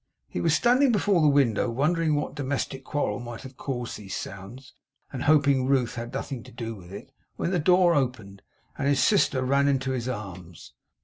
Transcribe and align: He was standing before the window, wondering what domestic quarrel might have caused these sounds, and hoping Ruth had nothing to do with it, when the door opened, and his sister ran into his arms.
He 0.27 0.41
was 0.41 0.55
standing 0.55 0.91
before 0.91 1.21
the 1.21 1.27
window, 1.27 1.69
wondering 1.69 2.15
what 2.15 2.33
domestic 2.33 2.83
quarrel 2.83 3.19
might 3.19 3.41
have 3.41 3.55
caused 3.55 3.97
these 3.99 4.15
sounds, 4.15 4.73
and 5.13 5.21
hoping 5.25 5.67
Ruth 5.67 5.93
had 5.93 6.11
nothing 6.11 6.41
to 6.41 6.51
do 6.51 6.73
with 6.73 6.91
it, 6.91 7.11
when 7.35 7.51
the 7.51 7.59
door 7.59 7.93
opened, 7.93 8.41
and 8.79 8.87
his 8.87 8.99
sister 8.99 9.43
ran 9.45 9.67
into 9.67 9.91
his 9.91 10.09
arms. 10.09 10.73